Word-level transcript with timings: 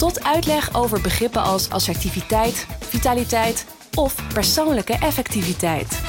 tot 0.00 0.24
uitleg 0.24 0.74
over 0.74 1.00
begrippen 1.00 1.42
als 1.42 1.70
assertiviteit, 1.70 2.66
vitaliteit 2.80 3.66
of 3.94 4.32
persoonlijke 4.32 4.92
effectiviteit. 4.92 6.00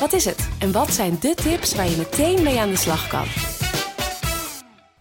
Wat 0.00 0.12
is 0.12 0.24
het 0.24 0.48
en 0.58 0.72
wat 0.72 0.90
zijn 0.90 1.18
de 1.20 1.34
tips 1.34 1.74
waar 1.74 1.88
je 1.88 1.96
meteen 1.96 2.42
mee 2.42 2.60
aan 2.60 2.68
de 2.68 2.76
slag 2.76 3.08
kan? 3.08 3.26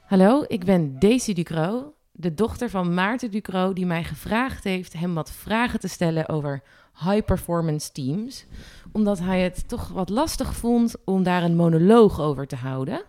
Hallo, 0.06 0.44
ik 0.48 0.66
ben 0.66 1.00
Daisy 1.00 1.34
Ducro, 1.34 1.94
de 2.12 2.34
dochter 2.34 2.70
van 2.70 2.94
Maarten 2.94 3.32
Ducro, 3.32 3.74
die 3.74 3.86
mij 3.86 4.04
gevraagd 4.04 4.64
heeft 4.64 4.94
hem 4.94 5.14
wat 5.14 5.32
vragen 5.32 5.80
te 5.80 5.88
stellen 5.88 6.30
over 6.30 6.64
high 7.00 7.26
performance 7.26 7.92
teams, 7.92 8.46
omdat 8.92 9.20
hij 9.20 9.42
het 9.42 9.68
toch 9.68 9.88
wat 9.88 10.10
lastig 10.10 10.56
vond 10.56 10.96
om 11.06 11.24
daar 11.24 11.44
een 11.44 11.56
monoloog 11.56 12.20
over 12.20 12.48
te 12.48 12.56
houden. 12.56 13.04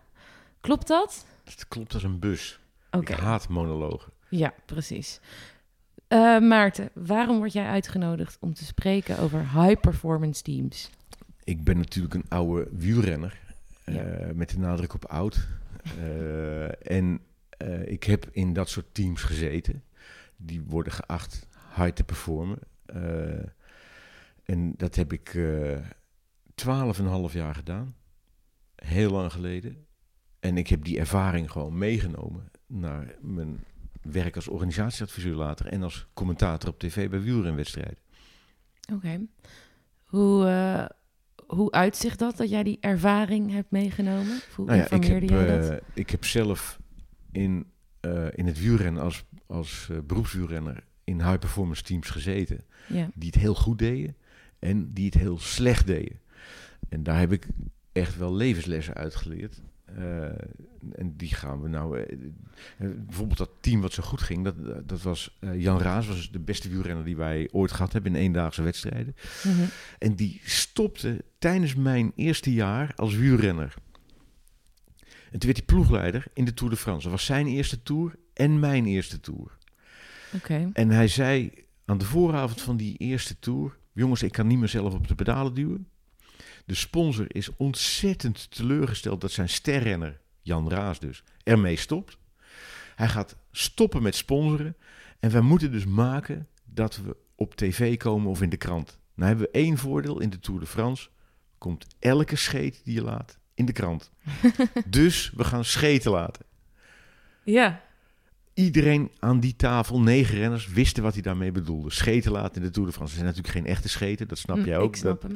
Klopt 0.60 0.86
dat? 0.86 1.24
Het 1.44 1.68
klopt 1.68 1.94
als 1.94 2.02
een 2.02 2.18
bus. 2.18 2.60
Oké. 2.90 3.12
Ik 3.12 3.18
haat 3.18 3.48
monologen. 3.48 4.16
Ja, 4.28 4.54
precies. 4.64 5.20
Eh, 6.08 6.38
Maarten, 6.38 6.90
waarom 6.94 7.38
word 7.38 7.52
jij 7.52 7.66
uitgenodigd 7.66 8.36
om 8.40 8.54
te 8.54 8.64
spreken 8.64 9.18
over 9.18 9.40
high 9.40 9.80
performance 9.80 10.42
teams? 10.42 10.90
Ik 11.44 11.64
ben 11.64 11.76
natuurlijk 11.76 12.14
een 12.14 12.28
oude 12.28 12.68
wielrenner. 12.72 13.38
Ja. 13.84 14.02
eh, 14.02 14.34
met 14.34 14.48
de 14.50 14.58
nadruk 14.58 14.94
op 14.94 15.04
oud. 15.04 15.48
Eh, 15.98 16.96
en 16.96 17.20
ik 17.84 18.04
heb 18.04 18.28
in 18.32 18.52
dat 18.52 18.68
soort 18.68 18.94
teams 18.94 19.22
gezeten. 19.22 19.82
Die 20.36 20.62
worden 20.62 20.92
geacht 20.92 21.46
high 21.74 21.92
te 21.92 22.04
performen. 22.04 22.58
En 24.44 24.74
dat 24.76 24.94
heb 24.94 25.12
ik 25.12 25.38
twaalf 26.54 26.98
en 26.98 27.04
een 27.04 27.10
half 27.10 27.32
jaar 27.32 27.54
gedaan. 27.54 27.94
Heel 28.74 29.10
lang 29.10 29.32
geleden. 29.32 29.86
En 30.40 30.56
ik 30.56 30.68
heb 30.68 30.84
die 30.84 30.98
ervaring 30.98 31.50
gewoon 31.50 31.78
meegenomen 31.78 32.50
naar 32.66 33.14
mijn 33.20 33.64
werk 34.10 34.36
als 34.36 34.48
organisatieadviseur 34.48 35.34
later. 35.34 35.66
En 35.66 35.82
als 35.82 36.06
commentator 36.14 36.70
op 36.70 36.78
tv 36.78 37.10
bij 37.10 37.20
wielrenwedstrijden. 37.20 37.98
Oké. 38.92 39.20
Hoe, 40.04 40.46
eh, 40.46 40.84
hoe 41.46 41.70
uitzicht 41.70 42.18
dat, 42.18 42.36
dat 42.36 42.50
jij 42.50 42.62
die 42.62 42.78
ervaring 42.80 43.50
hebt 43.50 43.70
meegenomen? 43.70 44.40
Hoe 44.54 44.64
Nou 44.66 44.78
ja, 44.78 44.90
ik 44.90 45.04
heb, 45.04 45.30
eh, 45.30 45.76
ik 45.94 46.10
heb 46.10 46.24
zelf 46.24 46.78
in, 47.32 47.66
eh, 48.00 48.26
in 48.30 48.46
het 48.46 48.60
wielrennen 48.60 49.02
als, 49.02 49.24
als 49.46 49.90
beroepswielrenner 50.06 50.84
in 51.04 51.20
high 51.22 51.38
performance 51.38 51.82
teams 51.82 52.10
gezeten. 52.10 52.64
ja. 52.88 53.10
Die 53.14 53.30
het 53.30 53.40
heel 53.40 53.54
goed 53.54 53.78
deden 53.78 54.16
en 54.58 54.92
die 54.92 55.04
het 55.04 55.14
heel 55.14 55.38
slecht 55.38 55.86
deden. 55.86 56.20
En 56.88 57.02
daar 57.02 57.18
heb 57.18 57.32
ik 57.32 57.46
echt 57.92 58.16
wel 58.16 58.34
levenslessen 58.34 58.94
uitgeleerd. 58.94 59.62
Eh, 59.96 60.24
en 60.92 61.16
die 61.16 61.34
gaan 61.34 61.62
we 61.62 61.68
nou... 61.68 61.98
eh, 61.98 62.12
eh, 62.78 62.90
bijvoorbeeld 62.96 63.38
dat 63.38 63.50
team 63.60 63.80
wat 63.80 63.92
zo 63.92 64.02
goed 64.02 64.22
ging, 64.22 64.44
dat, 64.44 64.88
dat 64.88 65.02
was 65.02 65.38
Jan 65.56 65.80
Raas, 65.80 66.06
was 66.06 66.30
de 66.30 66.38
beste 66.38 66.68
wielrenner 66.68 67.04
die 67.04 67.16
wij 67.16 67.48
ooit 67.52 67.72
gehad 67.72 67.92
hebben 67.92 68.14
in 68.14 68.20
eendaagse 68.20 68.62
wedstrijden. 68.62 69.16
Mhm. 69.44 69.64
En 69.98 70.14
die 70.14 70.40
stopte 70.44 71.24
tijdens 71.38 71.74
mijn 71.74 72.12
eerste 72.14 72.52
jaar 72.52 72.92
als 72.96 73.14
wielrenner. 73.14 73.74
En 75.30 75.38
toen 75.38 75.52
werd 75.52 75.56
hij 75.56 75.66
ploegleider 75.66 76.24
in 76.34 76.44
de 76.44 76.54
Tour 76.54 76.72
de 76.72 76.78
France. 76.78 77.02
Dat 77.02 77.12
was 77.12 77.24
zijn 77.24 77.46
eerste 77.46 77.82
Tour 77.82 78.18
en 78.34 78.58
mijn 78.58 78.86
eerste 78.86 79.20
Tour. 79.20 79.56
Oké. 80.34 80.70
En 80.72 80.90
hij 80.90 81.08
zei 81.08 81.52
aan 81.84 81.98
de 81.98 82.04
vooravond 82.04 82.60
van 82.60 82.76
die 82.76 82.96
eerste 82.96 83.38
Tour... 83.38 83.78
jongens, 83.92 84.22
ik 84.22 84.32
kan 84.32 84.46
niet 84.46 84.58
meer 84.58 84.68
zelf 84.68 84.94
op 84.94 85.08
de 85.08 85.14
pedalen 85.14 85.54
duwen. 85.54 85.88
De 86.68 86.74
sponsor 86.74 87.26
is 87.28 87.56
ontzettend 87.56 88.50
teleurgesteld 88.50 89.20
dat 89.20 89.30
zijn 89.30 89.48
sterrenner, 89.48 90.20
Jan 90.42 90.70
Raas 90.70 91.00
dus, 91.00 91.22
ermee 91.42 91.76
stopt. 91.76 92.18
Hij 92.94 93.08
gaat 93.08 93.36
stoppen 93.52 94.02
met 94.02 94.14
sponsoren. 94.14 94.76
En 95.20 95.30
wij 95.30 95.40
moeten 95.40 95.72
dus 95.72 95.84
maken 95.84 96.48
dat 96.64 96.96
we 96.96 97.16
op 97.34 97.54
tv 97.54 97.96
komen 97.96 98.30
of 98.30 98.42
in 98.42 98.48
de 98.48 98.56
krant. 98.56 98.98
Nou 99.14 99.28
hebben 99.28 99.46
we 99.46 99.58
één 99.58 99.78
voordeel 99.78 100.20
in 100.20 100.30
de 100.30 100.38
Tour 100.38 100.60
de 100.60 100.66
France. 100.66 101.08
Komt 101.58 101.86
elke 101.98 102.36
scheet 102.36 102.80
die 102.84 102.94
je 102.94 103.02
laat 103.02 103.38
in 103.54 103.64
de 103.64 103.72
krant. 103.72 104.10
dus 104.86 105.32
we 105.36 105.44
gaan 105.44 105.64
scheten 105.64 106.10
laten. 106.10 106.44
Ja. 107.44 107.82
Iedereen 108.58 109.10
aan 109.18 109.40
die 109.40 109.56
tafel, 109.56 110.00
negen 110.00 110.38
renners, 110.38 110.68
wisten 110.68 111.02
wat 111.02 111.12
hij 111.12 111.22
daarmee 111.22 111.52
bedoelde. 111.52 111.90
Scheten 111.90 112.32
laten 112.32 112.54
in 112.60 112.66
de 112.66 112.70
Tour 112.70 112.88
de 112.88 112.94
France. 112.94 113.14
Dat 113.14 113.24
zijn 113.24 113.34
natuurlijk 113.36 113.64
geen 113.64 113.74
echte 113.74 113.88
scheten, 113.88 114.28
dat 114.28 114.38
snap 114.38 114.56
Hm, 114.56 114.64
jij 114.64 114.78
ook. 114.78 114.96
Snap 114.96 115.26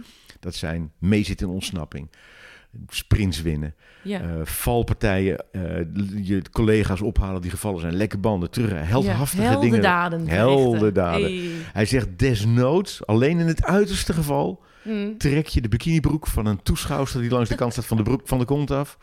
dat, 0.41 0.55
zijn 0.55 0.93
meezitten 0.99 1.47
in 1.47 1.53
ontsnapping. 1.53 2.11
Sprints 2.88 3.43
winnen. 3.43 3.75
Ja. 4.03 4.21
Eh, 4.21 4.44
valpartijen, 4.44 5.44
eh, 5.53 5.62
je 6.22 6.43
collega's 6.50 7.00
ophalen 7.00 7.41
die 7.43 7.50
gevallen 7.50 7.81
zijn. 7.81 7.94
Lekke 7.94 8.19
banden, 8.19 8.50
terug. 8.50 8.88
Heldhaftige 8.88 9.43
ja, 9.43 9.49
dingen. 9.49 9.62
heldendaden. 9.62 10.28
Heldendaden. 10.28 11.22
Hey. 11.22 11.50
Hij 11.72 11.84
zegt 11.87 12.19
desnoods, 12.19 13.06
alleen 13.06 13.38
in 13.38 13.47
het 13.47 13.65
uiterste 13.65 14.12
geval, 14.12 14.62
Hm. 14.82 15.16
trek 15.19 15.47
je 15.47 15.61
de 15.61 15.69
bikinibroek 15.69 16.27
van 16.27 16.47
een 16.47 16.62
toeschouwster 16.62 17.21
die 17.21 17.31
langs 17.31 17.49
de 17.49 17.55
kant 17.55 17.72
staat 17.72 17.87
van 17.87 17.97
de, 17.97 18.03
broek, 18.03 18.21
van 18.25 18.38
de 18.38 18.44
kont 18.44 18.71
af. 18.71 18.99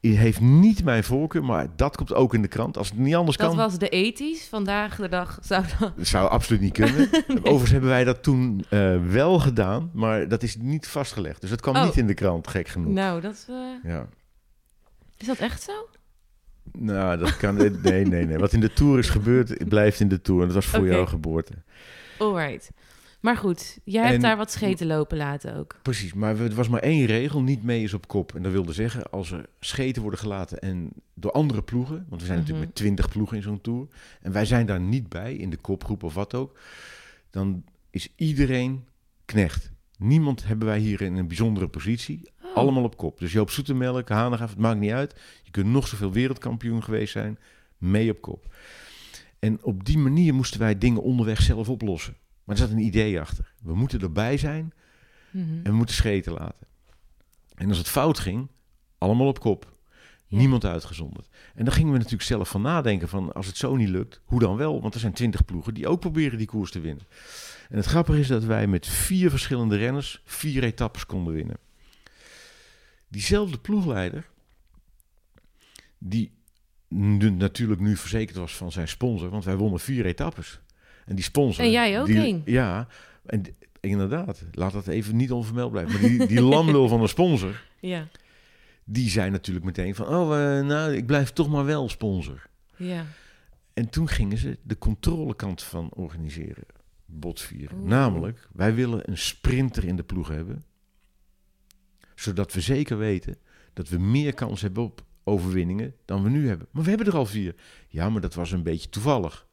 Het 0.00 0.16
heeft 0.16 0.40
niet 0.40 0.84
mijn 0.84 1.04
voorkeur, 1.04 1.44
maar 1.44 1.66
dat 1.76 1.96
komt 1.96 2.14
ook 2.14 2.34
in 2.34 2.42
de 2.42 2.48
krant. 2.48 2.76
Als 2.76 2.88
het 2.90 2.98
niet 2.98 3.14
anders 3.14 3.36
Dat 3.36 3.46
kan, 3.48 3.56
was 3.56 3.78
de 3.78 3.88
ethisch. 3.88 4.46
Vandaag 4.48 4.96
de 4.96 5.08
dag 5.08 5.38
zou 5.42 5.64
dat... 5.78 5.92
dat 5.96 6.06
zou 6.06 6.28
absoluut 6.28 6.60
niet 6.60 6.72
kunnen. 6.72 7.08
Overigens 7.42 7.70
hebben 7.70 7.90
wij 7.90 8.04
dat 8.04 8.22
toen 8.22 8.64
eh, 8.68 8.96
wel 9.10 9.38
gedaan, 9.38 9.90
maar 9.94 10.28
dat 10.28 10.42
is 10.42 10.56
niet 10.56 10.86
vastgelegd. 10.86 11.40
Dus 11.40 11.50
dat 11.50 11.60
kwam 11.60 11.76
Oh. 11.76 11.84
niet 11.84 11.96
in 11.96 12.06
de 12.06 12.14
krant, 12.14 12.48
gek 12.48 12.68
genoeg. 12.68 12.92
Nou, 12.92 13.20
dat, 13.20 13.46
eh, 13.48 13.90
Ja. 13.90 14.06
is 15.16 15.26
dat 15.26 15.38
echt 15.38 15.62
zo? 15.62 15.72
Nou, 16.72 17.18
dat 17.18 17.36
kan. 17.36 17.56
Nee, 17.56 18.04
nee, 18.04 18.24
nee. 18.26 18.38
Wat 18.38 18.52
in 18.52 18.60
de 18.60 18.72
tour 18.72 18.98
is 18.98 19.08
gebeurd, 19.10 19.68
blijft 19.68 20.00
in 20.00 20.08
de 20.08 20.20
tour. 20.20 20.40
En 20.40 20.46
dat 20.46 20.56
was 20.56 20.66
voor 20.66 20.78
Oké. 20.80 20.88
jouw 20.88 21.06
geboorte. 21.06 21.52
Alright. 22.18 22.70
Maar 23.20 23.36
goed, 23.36 23.78
jij 23.84 24.02
hebt 24.02 24.14
En- 24.14 24.20
daar 24.20 24.36
wat 24.36 24.50
scheten 24.50 24.86
lopen 24.86 25.16
laten 25.16 25.56
ook. 25.56 25.78
Precies, 25.82 26.14
maar 26.14 26.40
er 26.40 26.54
was 26.54 26.68
maar 26.68 26.80
één 26.80 27.06
regel: 27.06 27.42
niet 27.42 27.62
mee 27.62 27.82
is 27.82 27.94
op 27.94 28.08
kop. 28.08 28.34
En 28.34 28.42
dat 28.42 28.52
wilde 28.52 28.72
zeggen, 28.72 29.10
als 29.10 29.30
er 29.30 29.46
scheten 29.60 30.02
worden 30.02 30.20
gelaten 30.20 30.58
en 30.58 30.90
door 31.14 31.32
andere 31.32 31.62
ploegen, 31.62 32.06
want 32.08 32.20
we 32.20 32.26
zijn 32.26 32.38
Mhm. 32.38 32.46
natuurlijk 32.48 32.66
met 32.66 32.74
twintig 32.74 33.08
ploegen 33.08 33.36
in 33.36 33.42
zo'n 33.42 33.60
tour, 33.60 33.86
en 34.20 34.32
wij 34.32 34.44
zijn 34.44 34.66
daar 34.66 34.80
niet 34.80 35.08
bij 35.08 35.34
in 35.34 35.50
de 35.50 35.56
kopgroep 35.56 36.02
of 36.02 36.14
wat 36.14 36.34
ook, 36.34 36.58
dan 37.30 37.64
is 37.90 38.08
iedereen 38.16 38.84
knecht. 39.24 39.70
Niemand 39.98 40.46
hebben 40.46 40.68
wij 40.68 40.78
hier 40.78 41.00
in 41.00 41.16
een 41.16 41.26
bijzondere 41.28 41.68
positie. 41.68 42.30
Oh. 42.42 42.56
Allemaal 42.56 42.82
op 42.84 42.96
kop. 42.96 43.18
Dus 43.18 43.32
Joop 43.32 43.50
Zoetemelk, 43.50 44.08
Hanegaaf, 44.08 44.50
het 44.50 44.58
maakt 44.58 44.80
niet 44.80 44.90
uit. 44.90 45.14
Je 45.42 45.50
kunt 45.50 45.66
nog 45.66 45.88
zoveel 45.88 46.12
wereldkampioen 46.12 46.82
geweest 46.82 47.12
zijn, 47.12 47.38
mee 47.78 48.10
op 48.10 48.20
kop. 48.20 48.54
En 49.38 49.62
op 49.64 49.84
die 49.84 49.98
manier 49.98 50.34
moesten 50.34 50.60
wij 50.60 50.78
dingen 50.78 51.02
onderweg 51.02 51.42
zelf 51.42 51.68
oplossen. 51.68 52.14
Maar 52.48 52.56
er 52.56 52.62
zat 52.62 52.70
een 52.70 52.84
idee 52.84 53.20
achter. 53.20 53.52
We 53.62 53.74
moeten 53.74 54.00
erbij 54.00 54.36
zijn 54.36 54.72
Mhm. 55.30 55.52
en 55.52 55.62
we 55.62 55.72
moeten 55.72 55.94
scheten 55.94 56.32
laten. 56.32 56.66
En 57.54 57.68
als 57.68 57.78
het 57.78 57.88
fout 57.88 58.18
ging, 58.18 58.48
allemaal 58.98 59.26
op 59.26 59.40
kop. 59.40 59.76
Ja. 60.26 60.38
Niemand 60.38 60.64
uitgezonderd. 60.64 61.28
En 61.54 61.64
dan 61.64 61.74
gingen 61.74 61.92
we 61.92 61.96
natuurlijk 61.98 62.24
zelf 62.24 62.48
van 62.48 62.62
nadenken 62.62 63.08
van 63.08 63.32
als 63.32 63.46
het 63.46 63.56
zo 63.56 63.76
niet 63.76 63.88
lukt, 63.88 64.20
hoe 64.24 64.40
dan 64.40 64.56
wel? 64.56 64.80
Want 64.82 64.94
er 64.94 65.00
zijn 65.00 65.12
twintig 65.12 65.44
ploegen 65.44 65.74
die 65.74 65.88
ook 65.88 66.00
proberen 66.00 66.38
die 66.38 66.46
koers 66.46 66.70
te 66.70 66.80
winnen. 66.80 67.06
En 67.68 67.76
het 67.76 67.86
grappige 67.86 68.18
is 68.18 68.26
dat 68.26 68.44
wij 68.44 68.66
met 68.66 68.86
vier 68.86 69.30
verschillende 69.30 69.76
renners 69.76 70.22
vier 70.24 70.62
etappes 70.64 71.06
konden 71.06 71.34
winnen. 71.34 71.56
Diezelfde 73.08 73.58
ploegleider, 73.58 74.26
die 75.98 76.32
natuurlijk 76.88 77.80
nu 77.80 77.96
verzekerd 77.96 78.36
was 78.36 78.56
van 78.56 78.72
zijn 78.72 78.88
sponsor, 78.88 79.28
want 79.30 79.44
wij 79.44 79.56
wonnen 79.56 79.80
vier 79.80 80.06
etappes. 80.06 80.60
En 81.08 81.14
die 81.14 81.24
sponsor... 81.24 81.64
En 81.64 81.70
jij 81.70 82.00
ook 82.00 82.06
die. 82.06 82.42
Ja, 82.44 82.86
en 83.26 83.44
inderdaad. 83.80 84.44
Laat 84.52 84.72
dat 84.72 84.86
even 84.86 85.16
niet 85.16 85.32
onvermeld 85.32 85.70
blijven. 85.70 85.92
Maar 85.92 86.10
die, 86.10 86.26
die 86.26 86.42
lamlul 86.54 86.88
van 86.88 87.00
een 87.00 87.08
sponsor, 87.08 87.62
Ja, 87.80 88.08
die 88.84 89.10
zei 89.10 89.30
natuurlijk 89.30 89.66
meteen 89.66 89.94
van... 89.94 90.06
Oh, 90.06 90.56
eh, 90.58 90.64
nou, 90.66 90.94
ik 90.94 91.06
blijf 91.06 91.30
toch 91.32 91.48
maar 91.48 91.64
wel 91.64 91.88
sponsor. 91.88 92.46
ja. 92.76 93.04
En 93.72 93.88
toen 93.88 94.08
gingen 94.08 94.38
ze 94.38 94.58
de 94.62 94.78
controlekant 94.78 95.62
van 95.62 95.90
organiseren, 95.94 96.64
botvieren. 97.06 97.78
Oeh. 97.78 97.88
Namelijk, 97.88 98.48
wij 98.52 98.74
willen 98.74 99.10
een 99.10 99.18
sprinter 99.18 99.84
in 99.84 99.96
de 99.96 100.02
ploeg 100.02 100.28
hebben. 100.28 100.64
Zodat 102.14 102.52
we 102.52 102.60
zeker 102.60 102.98
weten 102.98 103.36
dat 103.72 103.88
we 103.88 103.98
meer 103.98 104.34
kans 104.34 104.60
hebben 104.60 104.82
op 104.82 105.04
overwinningen 105.24 105.94
dan 106.04 106.22
we 106.22 106.30
nu 106.30 106.48
hebben. 106.48 106.68
Maar 106.70 106.82
we 106.82 106.88
hebben 106.88 107.06
er 107.06 107.16
al 107.16 107.26
vier. 107.26 107.54
Ja, 107.88 108.10
maar 108.10 108.20
dat 108.20 108.34
was 108.34 108.52
een 108.52 108.62
beetje 108.62 108.88
toevallig. 108.88 109.46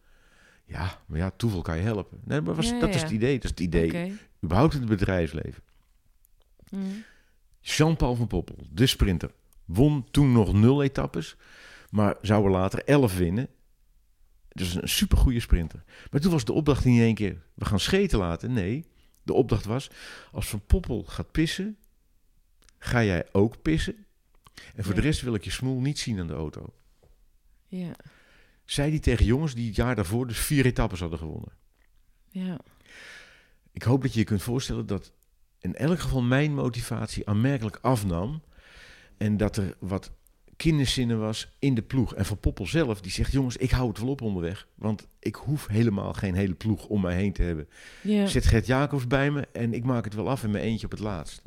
Ja, 0.66 1.02
maar 1.06 1.18
ja, 1.20 1.32
toeval 1.36 1.62
kan 1.62 1.78
je 1.78 1.84
helpen. 1.84 2.20
Nee, 2.24 2.42
maar 2.42 2.56
was, 2.56 2.70
Ja, 2.70 2.80
dat 2.80 2.90
ja, 2.90 2.96
is 2.96 3.02
het 3.02 3.12
idee. 3.12 3.34
Dat 3.36 3.44
is 3.44 3.50
het 3.50 3.60
idee. 3.60 4.18
Überhaupt 4.44 4.74
in 4.74 4.80
het 4.80 4.90
bedrijfsleven. 4.90 5.64
Mm. 6.70 7.04
Jean-Paul 7.62 8.16
van 8.16 8.28
Poppel, 8.28 8.68
de 8.72 8.88
sprinter, 8.88 9.32
won 9.66 10.08
toen 10.12 10.32
nog 10.32 10.54
nul 10.54 10.84
etappes, 10.84 11.36
maar 11.90 12.16
zou 12.22 12.46
er 12.46 12.52
later 12.52 12.84
elf 12.84 13.18
winnen. 13.18 13.48
Dus 14.50 14.76
een 14.76 14.88
supergoeie 14.90 15.40
sprinter. 15.40 15.84
Maar 16.12 16.22
toen 16.22 16.32
was 16.32 16.46
de 16.46 16.54
opdracht 16.54 16.86
niet 16.86 16.98
in 16.98 17.04
één 17.04 17.16
keer, 17.16 17.42
we 17.54 17.66
gaan 17.66 17.80
scheten 17.80 18.20
laten. 18.20 18.54
Nee, 18.54 18.86
de 19.24 19.34
opdracht 19.34 19.66
was, 19.66 19.90
als 20.32 20.48
Van 20.48 20.62
Poppel 20.66 21.04
gaat 21.04 21.32
pissen, 21.32 21.78
ga 22.78 23.04
jij 23.04 23.26
ook 23.32 23.62
pissen. 23.62 24.06
En 24.76 24.84
voor 24.84 24.94
Ja. 24.96 25.02
de 25.02 25.06
rest 25.08 25.22
wil 25.22 25.34
ik 25.34 25.44
je 25.44 25.52
smoel 25.52 25.80
niet 25.82 26.00
zien 26.00 26.20
aan 26.20 26.28
de 26.28 26.34
auto. 26.34 26.74
Ja, 27.68 27.92
Zei 28.66 28.92
die 28.92 29.00
tegen 29.00 29.26
jongens 29.26 29.54
die 29.54 29.68
het 29.68 29.76
jaar 29.76 29.96
daarvoor 29.96 30.28
dus 30.28 30.40
vier 30.40 30.66
etappes 30.66 31.00
hadden 31.00 31.20
gewonnen. 31.20 31.52
ja. 32.30 32.60
Ik 33.72 33.84
hoop 33.84 34.02
dat 34.02 34.14
je 34.14 34.20
je 34.20 34.26
kunt 34.26 34.42
voorstellen 34.44 34.86
dat 34.86 35.12
in 35.60 35.76
elk 35.76 36.00
geval 36.00 36.22
mijn 36.22 36.54
motivatie 36.54 37.28
aanmerkelijk 37.28 37.78
afnam. 37.82 38.42
En 39.18 39.38
dat 39.38 39.58
er 39.58 39.76
wat 39.80 40.12
kinderzinnen 40.56 41.20
was 41.20 41.56
in 41.60 41.76
de 41.76 41.82
ploeg. 41.82 42.16
En 42.16 42.26
Van 42.26 42.40
Poppel 42.40 42.68
zelf, 42.68 43.02
die 43.02 43.12
zegt: 43.12 43.32
Jongens, 43.32 43.58
ik 43.58 43.72
hou 43.72 43.88
het 43.88 44.00
wel 44.00 44.10
op 44.10 44.22
onderweg. 44.22 44.68
Want 44.76 45.08
ik 45.20 45.36
hoef 45.36 45.68
helemaal 45.68 46.14
geen 46.14 46.36
hele 46.36 46.54
ploeg 46.54 46.86
om 46.86 47.02
mij 47.02 47.16
heen 47.16 47.34
te 47.34 47.44
hebben. 47.44 47.68
ja. 48.02 48.26
Zet 48.26 48.46
Gert 48.46 48.66
Jacobs 48.66 49.08
bij 49.08 49.32
me 49.32 49.48
en 49.52 49.74
ik 49.74 49.84
maak 49.84 50.04
het 50.06 50.14
wel 50.14 50.30
af 50.30 50.44
in 50.44 50.52
mijn 50.52 50.64
eentje 50.64 50.86
op 50.86 50.92
het 50.92 51.00
laatst. 51.02 51.42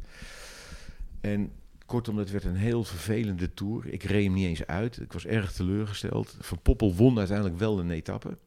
En 1.20 1.52
kortom, 1.88 2.18
het 2.18 2.30
werd 2.30 2.44
een 2.44 2.56
heel 2.56 2.84
vervelende 2.84 3.54
tour. 3.54 3.86
Ik 3.86 4.02
reed 4.02 4.24
hem 4.24 4.32
niet 4.32 4.46
eens 4.46 4.66
uit. 4.66 5.00
Ik 5.00 5.12
was 5.12 5.26
erg 5.26 5.52
teleurgesteld. 5.52 6.36
Van 6.40 6.62
Poppel 6.62 6.94
won 6.94 7.18
uiteindelijk 7.18 7.58
wel 7.58 7.78
een 7.78 7.90
etappe. 7.90 8.38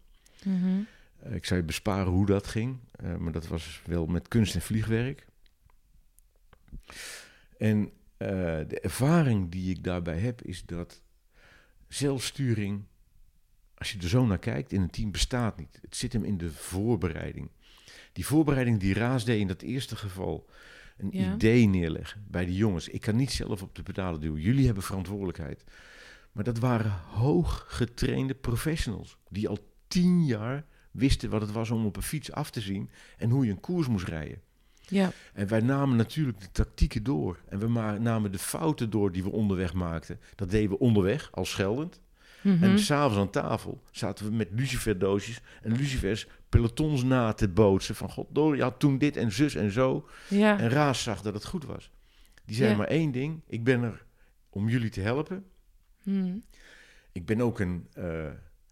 Mhm. 0.43 0.81
Eh, 1.19 1.35
ik 1.35 1.45
zou 1.45 1.59
je 1.59 1.65
besparen 1.65 2.11
hoe 2.11 2.25
dat 2.25 2.47
ging, 2.47 2.77
eh, 2.91 3.15
maar 3.15 3.31
dat 3.31 3.47
was 3.47 3.81
wel 3.85 4.05
met 4.05 4.27
kunst 4.27 4.55
en 4.55 4.61
vliegwerk. 4.61 5.27
En 7.57 7.91
eh, 8.17 8.27
de 8.67 8.79
ervaring 8.81 9.51
die 9.51 9.69
ik 9.69 9.83
daarbij 9.83 10.19
heb, 10.19 10.41
is 10.41 10.65
dat 10.65 11.01
zelfsturing, 11.87 12.83
als 13.73 13.91
je 13.91 13.99
er 13.99 14.09
zo 14.09 14.25
naar 14.25 14.39
kijkt, 14.39 14.71
in 14.71 14.81
een 14.81 14.89
team 14.89 15.11
bestaat 15.11 15.57
niet. 15.57 15.79
Het 15.81 15.95
zit 15.95 16.13
hem 16.13 16.23
in 16.23 16.37
de 16.37 16.51
voorbereiding. 16.51 17.49
Die 18.13 18.25
voorbereiding 18.25 18.79
die 18.79 18.93
Raas 18.93 19.25
deed 19.25 19.39
in 19.39 19.47
dat 19.47 19.61
eerste 19.61 19.95
geval, 19.95 20.49
een 20.97 21.09
Ja. 21.11 21.33
idee 21.33 21.67
neerleggen 21.67 22.25
bij 22.27 22.45
de 22.45 22.55
jongens. 22.55 22.87
Ik 22.87 23.01
kan 23.01 23.15
niet 23.15 23.31
zelf 23.31 23.61
op 23.61 23.75
de 23.75 23.83
pedalen 23.83 24.19
duwen, 24.21 24.41
jullie 24.41 24.65
hebben 24.65 24.83
verantwoordelijkheid. 24.83 25.63
Maar 26.31 26.43
dat 26.43 26.59
waren 26.59 26.91
hooggetrainde 27.07 28.33
professionals, 28.35 29.17
die 29.29 29.47
al 29.47 29.57
tien 29.87 30.25
jaar 30.25 30.65
wisten 30.91 31.29
wat 31.29 31.41
het 31.41 31.51
was 31.51 31.69
om 31.71 31.85
op 31.85 31.95
een 31.95 32.01
fiets 32.01 32.31
af 32.31 32.51
te 32.51 32.61
zien 32.61 32.89
en 33.17 33.29
hoe 33.29 33.45
je 33.45 33.51
een 33.51 33.59
koers 33.59 33.87
moest 33.87 34.07
rijden. 34.07 34.41
Ja, 34.87 35.11
En 35.33 35.47
wij 35.47 35.59
namen 35.61 35.97
natuurlijk 35.97 36.39
de 36.39 36.51
tactieken 36.51 37.03
door. 37.03 37.39
En 37.49 37.59
we 37.59 37.67
namen 37.99 38.31
de 38.31 38.37
fouten 38.39 38.89
door 38.89 39.11
die 39.11 39.23
we 39.23 39.31
onderweg 39.31 39.73
maakten. 39.73 40.19
Dat 40.35 40.49
deden 40.49 40.69
we 40.69 40.79
onderweg, 40.79 41.31
al 41.31 41.45
scheldend. 41.45 41.99
Mhm. 42.41 42.63
En 42.63 42.79
s'avonds 42.79 43.17
aan 43.17 43.29
tafel 43.29 43.81
zaten 43.91 44.25
we 44.25 44.31
met 44.31 44.47
luciferdoosjes 44.51 45.41
en 45.61 45.71
lucifers 45.75 46.27
pelotons 46.49 47.03
na 47.03 47.33
te 47.33 47.49
bootsen. 47.49 47.95
Van 47.95 48.09
god, 48.09 48.27
door, 48.31 48.59
had 48.59 48.79
toen 48.79 48.97
dit 48.97 49.17
en 49.17 49.31
zus 49.31 49.55
en 49.55 49.71
zo. 49.71 50.07
ja. 50.29 50.59
En 50.59 50.69
Raas 50.69 51.03
zag 51.03 51.21
dat 51.21 51.33
het 51.33 51.45
goed 51.45 51.65
was. 51.65 51.91
Die 52.45 52.55
zei 52.55 52.69
Ja. 52.69 52.77
maar 52.77 52.87
één 52.87 53.11
ding, 53.11 53.41
ik 53.47 53.63
ben 53.63 53.81
er 53.83 54.05
om 54.49 54.69
jullie 54.69 54.89
te 54.89 55.01
helpen. 55.01 55.45
Mhm. 56.03 56.35
Ik 57.11 57.25
ben 57.25 57.41
ook 57.41 57.59
een, 57.59 57.87
eh, 57.93 58.03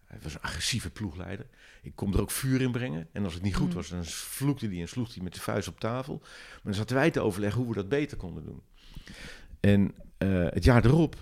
hij 0.04 0.18
was 0.22 0.34
een 0.34 0.40
agressieve 0.42 0.90
ploegleider. 0.90 1.46
Ik 1.82 1.92
kom 1.96 2.12
er 2.14 2.20
ook 2.20 2.30
vuur 2.30 2.60
in 2.60 2.72
brengen. 2.72 3.08
En 3.12 3.24
als 3.24 3.34
het 3.34 3.42
niet 3.42 3.54
goed 3.56 3.68
Mm. 3.68 3.74
was, 3.74 3.88
dan 3.88 4.04
vloekte 4.04 4.66
hij 4.66 4.80
en 4.80 4.88
sloeg 4.88 5.14
hij 5.14 5.22
met 5.22 5.34
de 5.34 5.40
vuist 5.40 5.68
op 5.68 5.80
tafel. 5.80 6.18
Maar 6.20 6.60
dan 6.62 6.74
zaten 6.74 6.96
wij 6.96 7.10
te 7.10 7.20
overleggen 7.20 7.60
hoe 7.60 7.68
we 7.68 7.74
dat 7.74 7.88
beter 7.88 8.16
konden 8.16 8.44
doen. 8.44 8.62
En 9.60 9.94
eh, 10.18 10.46
het 10.50 10.64
jaar 10.64 10.84
erop 10.84 11.16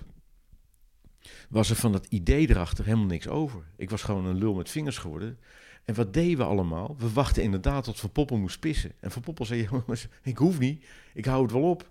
was 1.49 1.71
er 1.71 1.77
van 1.77 1.93
dat 1.93 2.07
idee 2.07 2.51
erachter 2.51 2.85
helemaal 2.85 3.07
niks 3.07 3.29
over. 3.29 3.63
Ik 3.77 3.91
was 3.91 4.03
gewoon 4.03 4.25
een 4.27 4.39
lul 4.39 4.55
met 4.55 4.71
vingers 4.71 4.99
geworden. 4.99 5.39
En 5.85 5.95
wat 5.95 6.13
deden 6.15 6.37
we 6.39 6.45
allemaal? 6.45 6.97
We 6.99 7.13
wachten 7.13 7.43
inderdaad 7.43 7.85
tot 7.85 8.01
Van 8.01 8.13
Poppel 8.13 8.37
moest 8.37 8.61
pissen. 8.61 8.93
En 9.01 9.11
Van 9.11 9.23
Poppel 9.23 9.45
zei, 9.45 9.69
jongens, 9.71 10.07
ik 10.23 10.39
hoef 10.39 10.59
niet. 10.59 10.85
Ik 11.15 11.25
hou 11.25 11.43
het 11.43 11.53
wel 11.53 11.63
op. 11.71 11.91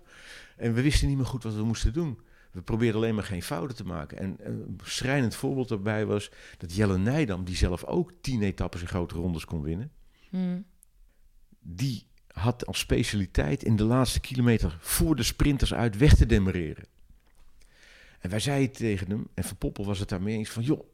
En 0.56 0.74
we 0.74 0.82
wisten 0.82 1.08
niet 1.08 1.16
meer 1.16 1.26
goed 1.26 1.42
wat 1.42 1.54
we 1.54 1.62
moesten 1.62 1.92
doen. 1.92 2.18
We 2.50 2.62
probeerden 2.62 3.00
alleen 3.00 3.14
maar 3.14 3.24
geen 3.24 3.42
fouten 3.42 3.76
te 3.76 3.84
maken. 3.84 4.18
En 4.18 4.36
een 4.38 4.78
schrijnend 4.82 5.34
voorbeeld 5.34 5.68
daarbij 5.68 6.06
was 6.06 6.30
dat 6.58 6.74
Jelle 6.74 6.98
Nijdam, 6.98 7.44
die 7.44 7.56
zelf 7.56 7.84
ook 7.84 8.12
tien 8.20 8.42
etappes 8.42 8.80
in 8.80 8.86
grote 8.88 9.14
rondes 9.14 9.44
kon 9.44 9.62
winnen, 9.62 9.90
Mhm. 10.30 10.60
die 11.60 12.06
had 12.32 12.66
als 12.66 12.78
specialiteit 12.78 13.62
in 13.62 13.76
de 13.76 13.84
laatste 13.84 14.20
kilometer 14.20 14.76
voor 14.80 15.16
de 15.16 15.22
sprinters 15.22 15.74
uit 15.74 15.96
weg 15.96 16.14
te 16.14 16.26
demereren. 16.26 16.84
En 18.18 18.30
wij 18.30 18.40
zeiden 18.40 18.72
tegen 18.72 19.10
hem, 19.10 19.26
en 19.34 19.44
Van 19.44 19.56
Poppel 19.56 19.84
was 19.84 19.98
het 19.98 20.08
daarmee 20.08 20.36
eens, 20.36 20.50
van 20.50 20.62
joh, 20.62 20.84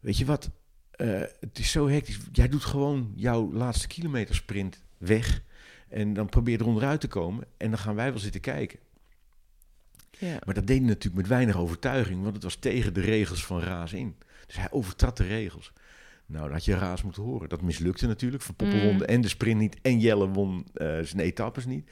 weet 0.00 0.16
je 0.18 0.24
wat, 0.24 0.50
eh, 0.90 1.20
het 1.40 1.58
is 1.58 1.70
zo 1.70 1.88
hectisch. 1.88 2.18
Jij 2.32 2.48
doet 2.48 2.64
gewoon 2.64 3.12
jouw 3.14 3.52
laatste 3.52 3.86
kilometer 3.86 4.34
sprint 4.34 4.82
weg 4.98 5.42
en 5.88 6.12
dan 6.14 6.28
probeer 6.28 6.52
je 6.54 6.60
er 6.60 6.66
onderuit 6.68 7.00
te 7.00 7.08
komen 7.08 7.44
en 7.56 7.70
dan 7.70 7.78
gaan 7.78 7.94
wij 7.94 8.10
wel 8.10 8.20
zitten 8.20 8.40
kijken. 8.40 8.78
ja. 10.18 10.38
Maar 10.44 10.54
dat 10.54 10.66
deed 10.66 10.78
hij 10.78 10.86
natuurlijk 10.86 11.16
met 11.16 11.26
weinig 11.26 11.56
overtuiging, 11.56 12.22
want 12.22 12.34
het 12.34 12.44
was 12.44 12.56
tegen 12.56 12.94
de 12.94 13.00
regels 13.00 13.44
van 13.44 13.60
Raas 13.60 13.92
in. 13.92 14.16
Dus 14.46 14.56
hij 14.56 14.70
overtrad 14.70 15.16
de 15.16 15.26
regels. 15.26 15.72
Nou, 16.26 16.44
dat 16.44 16.52
had 16.52 16.64
je 16.64 16.74
Raas 16.74 17.02
moeten 17.02 17.22
horen. 17.22 17.48
Dat 17.48 17.62
mislukte 17.62 18.06
natuurlijk. 18.06 18.42
Van 18.42 18.54
Poppel 18.54 18.78
Mm. 18.78 18.84
won 18.84 19.04
en 19.04 19.20
de 19.20 19.28
sprint 19.28 19.60
niet 19.60 19.76
en 19.82 20.00
Jelle 20.00 20.28
won 20.28 20.66
eh, 20.74 20.86
zijn 20.86 21.20
etappes 21.20 21.66
niet. 21.66 21.90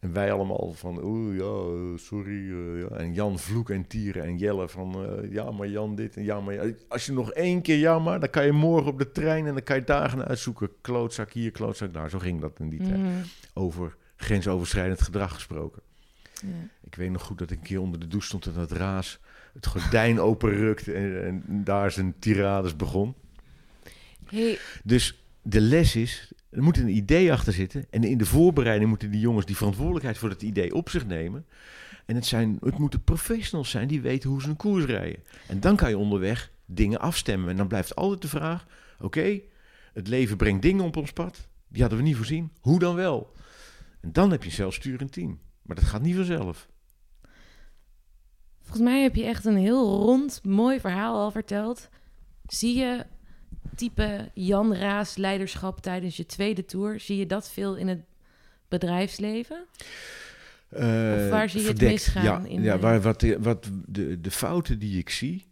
En 0.00 0.12
wij 0.12 0.32
allemaal 0.32 0.72
van, 0.72 1.04
oeh 1.04 1.36
ja, 1.36 1.96
sorry. 1.98 2.50
eh, 2.50 2.80
ja. 2.80 2.96
En 2.96 3.14
Jan 3.14 3.38
vloeken 3.38 3.74
en 3.74 3.86
tieren 3.86 4.22
en 4.24 4.38
Jelle 4.38 4.68
van, 4.68 4.94
eh, 4.94 5.32
ja 5.32 5.50
maar 5.50 5.68
Jan 5.68 5.94
dit 5.94 6.16
en 6.16 6.24
ja 6.24 6.40
maar... 6.40 6.54
ja. 6.54 6.72
Als 6.88 7.06
je 7.06 7.12
nog 7.12 7.32
één 7.32 7.62
keer 7.62 7.78
ja 7.78 7.98
maar, 7.98 8.20
dan 8.20 8.30
kan 8.30 8.44
je 8.44 8.52
morgen 8.52 8.92
op 8.92 8.98
de 8.98 9.10
trein 9.12 9.46
en 9.46 9.52
dan 9.52 9.62
kan 9.62 9.76
je 9.76 9.84
dagen 9.84 10.24
uitzoeken. 10.24 10.70
Klootzak 10.80 11.32
hier, 11.32 11.50
klootzak 11.50 11.92
daar. 11.92 12.10
Zo 12.10 12.18
ging 12.18 12.40
dat 12.40 12.58
in 12.60 12.68
die 12.68 12.78
tijd. 12.82 12.96
Mhm. 12.98 13.10
Over 13.54 13.96
grensoverschrijdend 14.16 15.00
gedrag 15.02 15.34
gesproken. 15.34 15.82
Ja. 16.32 16.48
Ik 16.84 16.94
weet 16.94 17.10
nog 17.10 17.22
goed 17.22 17.38
dat 17.38 17.50
ik 17.50 17.58
een 17.58 17.64
keer 17.64 17.80
onder 17.80 18.00
de 18.00 18.06
douche 18.08 18.26
stond 18.26 18.46
en 18.46 18.52
dat 18.52 18.72
Raas 18.72 19.20
het 19.52 19.66
gordijn 19.66 20.20
openrukte 20.30 20.92
en, 20.92 21.24
en 21.24 21.64
daar 21.64 21.90
zijn 21.90 22.14
tirades 22.18 22.76
begon. 22.76 23.14
Hey, 24.26 24.58
Dus 24.84 25.22
de 25.42 25.60
les 25.60 25.96
is, 25.96 26.32
er 26.50 26.62
moet 26.62 26.76
een 26.76 26.96
idee 26.96 27.32
achter 27.32 27.52
zitten. 27.52 27.86
En 27.90 28.04
in 28.04 28.18
de 28.18 28.26
voorbereiding 28.26 28.88
moeten 28.88 29.10
die 29.10 29.20
jongens 29.20 29.46
die 29.46 29.56
verantwoordelijkheid 29.56 30.18
voor 30.18 30.28
het 30.28 30.42
idee 30.42 30.74
op 30.74 30.88
zich 30.88 31.06
nemen. 31.06 31.46
En 32.06 32.14
het, 32.14 32.26
zijn, 32.26 32.58
het 32.60 32.78
moeten 32.78 33.04
professionals 33.04 33.70
zijn 33.70 33.88
die 33.88 34.00
weten 34.00 34.30
hoe 34.30 34.42
ze 34.42 34.48
een 34.48 34.56
koers 34.56 34.84
rijden. 34.84 35.22
En 35.46 35.60
dan 35.60 35.76
kan 35.76 35.88
je 35.88 35.98
onderweg 35.98 36.52
dingen 36.64 37.00
afstemmen. 37.00 37.50
En 37.50 37.56
dan 37.56 37.68
blijft 37.68 37.94
altijd 37.96 38.22
de 38.22 38.28
vraag, 38.28 38.66
oké, 39.00 39.40
het 39.92 40.08
leven 40.08 40.36
brengt 40.36 40.62
dingen 40.62 40.84
op 40.84 40.96
ons 40.96 41.12
pad. 41.12 41.48
Die 41.68 41.80
hadden 41.80 41.98
we 41.98 42.04
niet 42.04 42.16
voorzien. 42.16 42.52
Hoe 42.60 42.78
dan 42.78 42.94
wel? 42.94 43.32
En 44.00 44.12
dan 44.12 44.30
heb 44.30 44.42
je 44.42 44.48
een 44.48 44.54
zelfsturend 44.54 45.12
team. 45.12 45.40
Maar 45.62 45.76
dat 45.76 45.84
gaat 45.84 46.02
niet 46.02 46.16
vanzelf. 46.16 46.68
volgens 48.60 48.82
mij 48.82 49.02
heb 49.02 49.14
je 49.14 49.24
echt 49.24 49.44
een 49.44 49.56
heel 49.56 49.96
rond, 49.96 50.44
mooi 50.44 50.80
verhaal 50.80 51.18
al 51.18 51.30
verteld. 51.30 51.88
Zie 52.46 52.78
je 52.78 53.06
type 53.80 54.30
Jan 54.34 54.74
Raas 54.74 55.16
leiderschap 55.16 55.80
tijdens 55.80 56.16
je 56.16 56.26
tweede 56.26 56.64
tour? 56.64 57.00
Zie 57.00 57.16
je 57.16 57.26
dat 57.26 57.50
veel 57.50 57.76
in 57.76 57.88
het 57.88 58.00
bedrijfsleven? 58.68 59.64
Eh, 60.68 60.82
waar 61.30 61.48
zie 61.50 61.60
je 61.62 61.68
het 61.68 61.80
misgaan 61.80 62.22
Ja, 62.24 62.42
in 62.44 62.62
ja 62.62 62.74
de- 62.74 62.80
waar, 62.80 63.00
wat, 63.00 63.20
de, 63.20 63.40
wat 63.40 63.70
de, 63.86 64.20
de 64.20 64.30
fouten 64.30 64.78
die 64.78 64.98
ik 64.98 65.10
zie, 65.10 65.46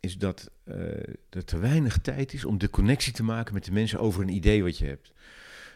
is 0.00 0.16
dat 0.18 0.50
eh, 0.64 0.76
er 1.30 1.44
te 1.44 1.58
weinig 1.58 1.98
tijd 1.98 2.32
is 2.32 2.44
om 2.44 2.58
de 2.58 2.70
connectie 2.70 3.12
te 3.12 3.22
maken 3.22 3.54
met 3.54 3.64
de 3.64 3.72
mensen 3.72 3.98
over 4.00 4.22
een 4.22 4.28
idee 4.34 4.62
wat 4.62 4.78
je 4.78 4.86
hebt. 4.86 5.12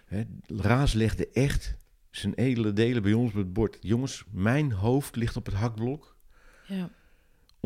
Hè, 0.06 0.22
Raas 0.56 0.92
legde 0.92 1.28
echt 1.32 1.74
zijn 2.10 2.34
edele 2.34 2.72
delen 2.72 3.02
bij 3.02 3.12
ons 3.12 3.30
op 3.30 3.36
het 3.36 3.52
bord. 3.52 3.76
Jongens, 3.80 4.24
mijn 4.30 4.72
hoofd 4.72 5.16
ligt 5.16 5.36
op 5.36 5.46
het 5.46 5.54
hakblok. 5.54 6.16
Ja. 6.66 6.90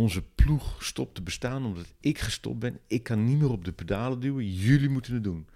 Onze 0.01 0.23
ploeg 0.35 0.85
stopt 0.85 1.15
te 1.15 1.23
bestaan 1.23 1.65
omdat 1.65 1.95
ik 2.01 2.19
gestopt 2.19 2.59
ben. 2.59 2.79
Ik 2.87 3.03
kan 3.03 3.25
niet 3.25 3.39
meer 3.39 3.51
op 3.51 3.65
de 3.65 3.73
pedalen 3.73 4.21
duwen. 4.21 4.53
Jullie 4.55 4.89
moeten 4.89 5.15
het 5.15 5.25
doen. 5.25 5.47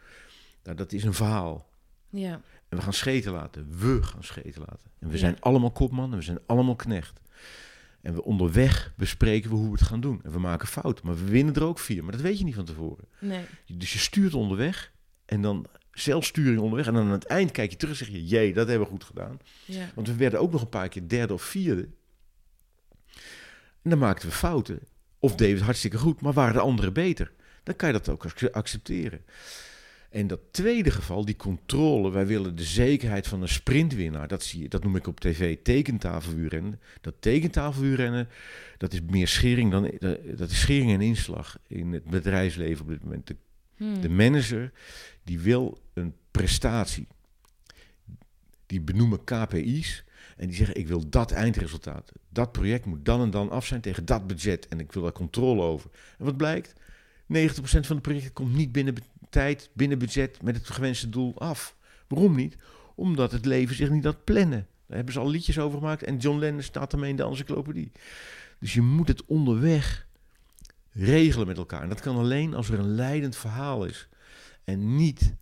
Nou, 0.63 0.77
dat 0.77 0.93
is 0.93 1.05
een 1.05 1.15
verhaal. 1.15 1.69
Ja. 2.11 2.41
En 2.69 2.77
we 2.77 2.83
gaan 2.83 2.93
scheten 2.93 3.33
laten. 3.33 3.67
We 3.79 4.03
gaan 4.03 4.25
scheten 4.25 4.61
laten. 4.61 4.91
En 4.99 5.07
we 5.09 5.13
Ja. 5.13 5.19
zijn 5.19 5.41
allemaal 5.41 5.71
kopman 5.71 6.11
en 6.13 6.19
we 6.19 6.25
zijn 6.25 6.39
allemaal 6.47 6.77
knecht. 6.77 7.21
En 8.03 8.15
we 8.15 8.25
onderweg 8.25 8.93
bespreken 8.97 9.51
we 9.51 9.57
hoe 9.57 9.65
we 9.67 9.73
het 9.79 9.83
gaan 9.83 10.01
doen. 10.01 10.21
En 10.25 10.33
we 10.33 10.39
maken 10.39 10.69
fouten, 10.69 11.07
maar 11.07 11.17
we 11.17 11.25
winnen 11.31 11.55
er 11.55 11.65
ook 11.65 11.79
vier. 11.79 12.03
Maar 12.03 12.13
dat 12.13 12.21
weet 12.21 12.39
je 12.39 12.45
niet 12.45 12.55
van 12.55 12.65
tevoren. 12.65 13.05
Nee. 13.21 13.45
Dus 13.67 13.93
je 13.93 13.99
stuurt 13.99 14.35
onderweg 14.35 14.93
en 15.25 15.43
dan 15.43 15.67
zelfsturing 15.93 16.59
onderweg. 16.59 16.87
En 16.87 16.95
dan 16.95 17.05
aan 17.07 17.11
het 17.11 17.25
eind 17.27 17.51
kijk 17.51 17.71
je 17.71 17.77
terug 17.77 18.01
en 18.01 18.07
zeg 18.07 18.15
je, 18.15 18.25
jee, 18.27 18.53
dat 18.55 18.69
hebben 18.69 18.87
we 18.87 18.93
goed 18.93 19.05
gedaan. 19.05 19.39
Ja. 19.65 19.91
Want 19.95 20.07
we 20.07 20.15
werden 20.15 20.41
ook 20.41 20.53
nog 20.53 20.61
een 20.63 20.69
paar 20.69 20.89
keer 20.89 21.09
derde 21.09 21.33
of 21.33 21.43
vierde. 21.43 21.89
En 23.85 23.91
dan 23.91 23.99
maakten 23.99 24.29
we 24.29 24.35
fouten. 24.35 24.81
Of 25.19 25.31
deden 25.31 25.49
we 25.49 25.57
het 25.57 25.65
hartstikke 25.65 25.99
goed, 25.99 26.21
maar 26.21 26.33
waren 26.33 26.55
de 26.55 26.61
anderen 26.61 26.93
beter. 26.93 27.33
dan 27.63 27.77
kan 27.77 27.89
je 27.89 27.95
dat 27.95 28.09
ook 28.09 28.27
accepteren. 28.53 29.25
En 30.11 30.27
dat 30.27 30.41
tweede 30.51 30.91
geval, 30.91 31.25
die 31.25 31.37
controle, 31.37 32.11
wij 32.11 32.27
willen 32.27 32.57
de 32.57 32.65
zekerheid 32.65 33.27
van 33.27 33.43
een 33.43 33.49
sprintwinnaar. 33.49 34.29
Dat, 34.29 34.43
zie 34.43 34.63
je, 34.63 34.69
dat 34.69 34.85
noem 34.85 34.97
ik 34.97 35.07
op 35.07 35.21
tv 35.21 35.57
tekentafelvuurrennen. 35.63 36.81
Dat 37.01 37.15
tekentafelvuurrennen, 37.21 38.29
dat 38.79 38.93
is 38.93 39.01
meer 39.03 39.29
schering 39.29 39.71
dan 39.71 39.91
dat 40.37 40.51
is 40.51 40.61
schering 40.61 40.93
en 40.93 41.01
inslag 41.01 41.59
in 41.67 41.93
het 41.93 42.05
bedrijfsleven 42.05 42.85
op 42.85 42.89
dit 42.89 43.05
moment. 43.05 43.27
De, 43.27 43.37
hmm. 43.77 44.01
de 44.01 44.09
manager 44.09 44.73
die 45.25 45.41
wil 45.41 45.79
een 45.95 46.15
prestatie. 46.31 47.07
Die 48.67 48.81
benoemen 48.81 49.25
KPI's 49.25 50.05
en 50.37 50.47
die 50.47 50.57
zeggen: 50.57 50.77
ik 50.77 50.89
wil 50.89 51.09
dat 51.09 51.31
eindresultaat. 51.31 52.13
Dat 52.29 52.53
project 52.53 52.85
moet 52.85 53.05
dan 53.05 53.21
en 53.21 53.31
dan 53.31 53.51
af 53.51 53.67
zijn 53.67 53.81
tegen 53.81 54.05
dat 54.05 54.27
budget 54.27 54.69
en 54.69 54.81
ik 54.81 54.93
wil 54.93 55.03
daar 55.03 55.13
controle 55.13 55.63
over. 55.63 55.91
En 56.19 56.25
wat 56.25 56.37
blijkt? 56.37 56.73
90% 56.73 56.77
van 57.81 57.97
de 57.97 58.01
projecten 58.01 58.33
komt 58.33 58.55
niet 58.55 58.73
binnen 58.73 58.95
tijd, 59.31 59.71
binnen 59.73 59.99
budget, 59.99 60.43
met 60.43 60.57
het 60.57 60.71
gewenste 60.71 61.09
doel 61.09 61.39
af. 61.39 61.77
Waarom 62.09 62.35
niet? 62.35 62.57
Omdat 62.95 63.33
het 63.33 63.45
leven 63.45 63.77
zich 63.77 63.91
niet 63.91 64.05
laat 64.05 64.25
plannen. 64.25 64.67
Daar 64.87 64.97
hebben 64.97 65.15
ze 65.15 65.21
al 65.21 65.31
liedjes 65.31 65.59
over 65.59 65.79
gemaakt 65.79 66.03
en 66.03 66.17
John 66.17 66.39
Lennon 66.39 66.63
staat 66.63 66.93
ermee 66.93 67.11
in 67.11 67.17
de 67.17 67.25
encyclopedie. 67.25 67.93
Dus 68.59 68.75
je 68.75 68.83
moet 68.83 69.09
het 69.09 69.25
onderweg 69.25 70.07
regelen 70.91 71.47
met 71.47 71.59
elkaar. 71.59 71.83
En 71.83 71.89
dat 71.89 72.01
kan 72.01 72.17
alleen 72.17 72.55
als 72.55 72.69
er 72.69 72.79
een 72.79 72.95
leidend 72.95 73.37
verhaal 73.37 73.85
is. 73.85 74.09
En 74.65 74.97
niet 74.97 75.35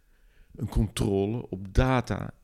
een 0.54 0.68
controle 0.68 1.48
op 1.48 1.74
data. 1.74 2.34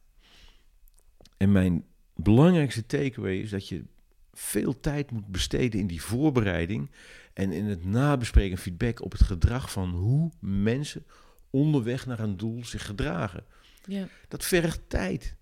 En 1.37 1.52
mijn 1.52 1.85
belangrijkste 2.22 2.87
takeaway 2.87 3.37
is 3.37 3.50
dat 3.50 3.68
je 3.68 3.84
veel 4.32 4.80
tijd 4.80 5.10
moet 5.10 5.26
besteden 5.26 5.80
in 5.80 5.87
die 5.87 6.02
voorbereiding 6.02 6.90
en 7.32 7.52
in 7.52 7.64
het 7.64 7.84
nabespreken 7.84 8.58
feedback 8.58 9.02
op 9.02 9.12
het 9.12 9.22
gedrag 9.22 9.72
van 9.72 9.90
hoe 9.90 10.30
mensen 10.40 11.04
onderweg 11.50 12.06
naar 12.06 12.18
een 12.18 12.37
doel 12.37 12.64
zich 12.64 12.87
gedragen. 12.87 13.44
Ja. 13.84 14.08
Dat 14.28 14.44
vergt 14.44 14.80
tijd. 14.88 15.34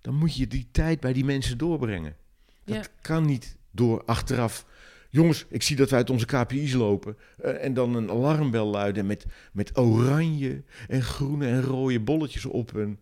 Dan 0.00 0.14
moet 0.14 0.36
je 0.36 0.46
die 0.46 0.68
tijd 0.70 1.00
bij 1.00 1.12
die 1.12 1.24
mensen 1.24 1.58
doorbrengen. 1.58 2.16
Dat 2.64 2.90
kan 3.00 3.26
niet 3.26 3.56
door 3.70 4.04
achteraf. 4.04 4.66
Jongens, 5.10 5.46
ik 5.48 5.62
zie 5.62 5.76
dat 5.76 5.90
wij 5.90 5.98
uit 5.98 6.10
onze 6.10 6.26
KPI's 6.26 6.72
lopen. 6.72 7.16
Uh, 7.44 7.64
en 7.64 7.74
dan 7.74 7.94
een 7.94 8.10
alarmbel 8.10 8.66
luiden 8.66 9.06
met, 9.06 9.26
met 9.52 9.78
oranje 9.78 10.62
en 10.88 11.02
groene 11.02 11.46
en 11.46 11.62
rode 11.62 12.00
bolletjes 12.00 12.44
op 12.44 12.74
een. 12.74 12.98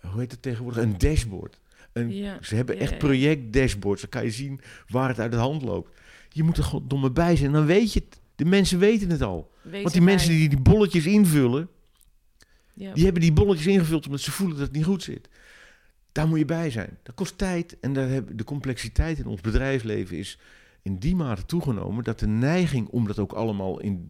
Hoe 0.00 0.20
heet 0.20 0.30
het 0.30 0.42
tegenwoordig? 0.42 0.82
Een 0.82 0.98
dashboard. 0.98 1.60
Een, 1.92 2.38
Ze 2.40 2.54
hebben 2.54 2.78
echt 2.78 2.98
project 2.98 3.52
dashboards. 3.52 4.00
Dan 4.00 4.10
kan 4.10 4.24
je 4.24 4.30
zien 4.30 4.60
waar 4.88 5.08
het 5.08 5.18
uit 5.20 5.32
de 5.32 5.38
hand 5.38 5.62
loopt. 5.62 6.00
Je 6.28 6.42
moet 6.42 6.56
er 6.56 6.64
gewoon 6.64 6.88
domme 6.88 7.10
bij 7.10 7.36
zijn. 7.36 7.52
Dan 7.52 7.66
weet 7.66 7.92
je 7.92 8.00
het. 8.00 8.20
De 8.34 8.44
mensen 8.44 8.78
weten 8.78 9.10
het 9.10 9.22
al. 9.22 9.50
Want 9.62 9.92
die 9.92 10.02
mensen 10.02 10.30
die 10.30 10.48
die 10.48 10.60
bolletjes 10.60 11.06
invullen, 11.06 11.68
ja. 12.74 12.92
die 12.92 13.04
hebben 13.04 13.22
die 13.22 13.32
bolletjes 13.32 13.66
ingevuld 13.66 14.06
omdat 14.06 14.20
ze 14.20 14.30
voelen 14.30 14.56
dat 14.56 14.66
het 14.66 14.76
niet 14.76 14.84
goed 14.84 15.02
zit. 15.02 15.28
Daar 16.12 16.28
moet 16.28 16.38
je 16.38 16.44
bij 16.44 16.70
zijn. 16.70 16.98
Dat 17.02 17.14
kost 17.14 17.38
tijd 17.38 17.76
en 17.80 17.92
daar 17.92 18.08
hebben 18.08 18.36
de 18.36 18.44
complexiteit 18.44 19.18
in 19.18 19.26
ons 19.26 19.40
bedrijfsleven 19.40 20.16
is 20.16 20.38
in 20.82 20.98
die 20.98 21.16
mate 21.16 21.44
toegenomen 21.44 22.04
dat 22.04 22.18
de 22.18 22.26
neiging 22.26 22.88
om 22.88 23.06
dat 23.06 23.18
ook 23.18 23.32
allemaal 23.32 23.80
in 23.80 24.08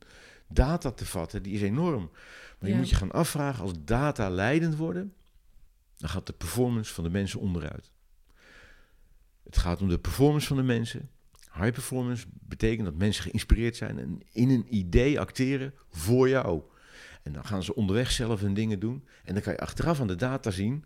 data 0.49 0.90
te 0.90 1.06
vatten, 1.06 1.42
die 1.42 1.54
is 1.54 1.62
enorm. 1.62 2.10
Maar 2.58 2.70
je 2.70 2.76
moet 2.76 2.88
je 2.88 2.96
gaan 2.96 3.10
afvragen, 3.10 3.62
als 3.62 3.72
data 3.84 4.30
leidend 4.30 4.76
worden, 4.76 5.12
dan 6.00 6.09
gaat 6.09 6.26
de 6.26 6.33
performance 6.33 6.95
van 6.95 7.04
de 7.04 7.11
mensen 7.11 7.40
onderuit. 7.40 7.90
Het 9.42 9.59
gaat 9.59 9.80
om 9.80 9.88
de 9.88 9.99
performance 9.99 10.47
van 10.47 10.57
de 10.57 10.62
mensen. 10.62 11.11
High 11.52 11.73
performance 11.73 12.26
betekent 12.30 12.85
dat 12.85 12.95
mensen 12.95 13.23
geïnspireerd 13.23 13.76
zijn 13.76 13.99
en 13.99 14.21
in 14.33 14.50
een 14.50 14.76
idee 14.76 15.21
acteren 15.21 15.75
voor 15.90 16.28
jou. 16.28 16.62
En 17.23 17.33
dan 17.33 17.45
gaan 17.45 17.62
ze 17.62 17.75
onderweg 17.75 18.11
zelf 18.11 18.40
hun 18.40 18.54
dingen 18.54 18.78
doen. 18.78 19.07
En 19.25 19.35
dan 19.35 19.42
kan 19.42 19.52
je 19.52 19.59
achteraf 19.59 20.00
aan 20.00 20.07
de 20.07 20.16
data 20.16 20.50
zien 20.50 20.85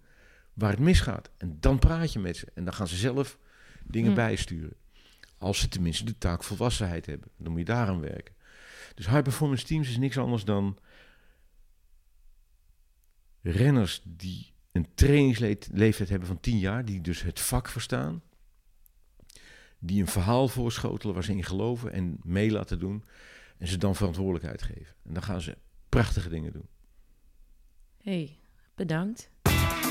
waar 0.52 0.70
het 0.70 0.78
misgaat. 0.78 1.30
En 1.36 1.56
dan 1.60 1.78
praat 1.78 2.12
je 2.12 2.18
met 2.18 2.36
ze. 2.36 2.46
En 2.54 2.64
dan 2.64 2.74
gaan 2.74 2.88
ze 2.88 2.96
zelf 2.96 3.38
dingen 3.84 4.10
hm. 4.10 4.16
bijsturen. 4.16 4.76
Als 5.38 5.58
ze 5.58 5.68
tenminste 5.68 6.04
de 6.04 6.18
taak 6.18 6.44
volwassenheid 6.44 7.06
hebben. 7.06 7.28
Dan 7.36 7.50
moet 7.50 7.60
je 7.60 7.66
daaraan 7.66 8.00
werken. 8.00 8.34
Dus 8.94 9.06
high 9.06 9.22
performance 9.22 9.64
teams 9.64 9.88
is 9.88 9.98
niks 9.98 10.18
anders 10.18 10.44
dan 10.44 10.78
renners 13.42 14.02
die 14.04 14.53
een 14.74 14.88
trainingsleeftijd 14.94 16.08
hebben 16.08 16.28
van 16.28 16.40
10 16.40 16.58
jaar, 16.58 16.84
die 16.84 17.00
dus 17.00 17.22
het 17.22 17.40
vak 17.40 17.68
verstaan, 17.68 18.22
die 19.78 20.00
een 20.00 20.08
verhaal 20.08 20.48
voorschotelen 20.48 21.14
waar 21.14 21.24
ze 21.24 21.32
in 21.32 21.44
geloven 21.44 21.92
en 21.92 22.18
mee 22.22 22.50
laten 22.50 22.78
doen 22.78 23.04
en 23.58 23.66
ze 23.66 23.76
dan 23.76 23.94
verantwoordelijkheid 23.94 24.62
geven. 24.62 24.94
En 25.04 25.14
dan 25.14 25.22
gaan 25.22 25.40
ze 25.40 25.56
prachtige 25.88 26.28
dingen 26.28 26.52
doen. 26.52 26.68
Hey, 28.02 28.38
bedankt. 28.74 29.30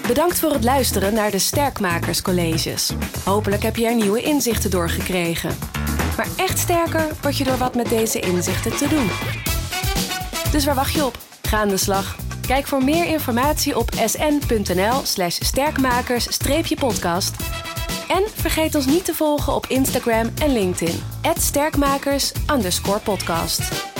Bedankt 0.08 0.40
voor 0.40 0.52
het 0.52 0.64
luisteren 0.64 1.14
naar 1.14 1.32
de 1.32 1.40
Sterkmakerscolleges. 1.40 2.94
Hopelijk 3.26 3.62
heb 3.62 3.76
je 3.76 3.86
er 3.86 3.96
nieuwe 3.96 4.22
inzichten 4.22 4.72
door 4.72 4.90
gekregen. 4.90 5.56
Maar 6.18 6.28
echt 6.38 6.58
sterker 6.58 7.16
word 7.22 7.38
je 7.38 7.44
door 7.44 7.58
wat 7.58 7.76
met 7.76 7.90
deze 7.90 8.20
inzichten 8.20 8.78
te 8.78 8.88
doen. 8.88 9.08
Dus 10.52 10.66
waar 10.66 10.76
wacht 10.76 10.94
je 10.94 11.06
op? 11.06 11.18
Ga 11.42 11.60
aan 11.60 11.70
de 11.70 11.78
slag. 11.78 12.23
Kijk 12.48 12.68
voor 12.68 12.84
meer 12.84 13.06
informatie 13.06 13.78
op 13.78 13.90
sn.nl/slash 14.06 15.38
sterkmakers-podcast. 15.40 17.36
En 18.08 18.24
vergeet 18.36 18.76
ons 18.76 18.86
niet 18.86 19.06
te 19.06 19.14
volgen 19.14 19.54
op 19.54 19.66
Instagram 19.66 20.30
en 20.42 20.54
LinkedIn. 20.54 21.04
@sterkmakers_podcast. 21.36 23.93